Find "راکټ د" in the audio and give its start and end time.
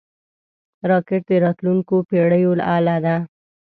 0.89-1.31